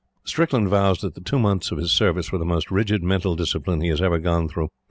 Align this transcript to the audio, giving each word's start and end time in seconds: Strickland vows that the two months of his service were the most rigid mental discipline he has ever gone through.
Strickland 0.23 0.67
vows 0.67 1.01
that 1.01 1.13
the 1.13 1.21
two 1.21 1.37
months 1.37 1.69
of 1.71 1.77
his 1.77 1.91
service 1.91 2.31
were 2.31 2.39
the 2.39 2.43
most 2.43 2.71
rigid 2.71 3.03
mental 3.03 3.35
discipline 3.35 3.81
he 3.81 3.89
has 3.89 4.01
ever 4.01 4.17
gone 4.17 4.47
through. 4.49 4.69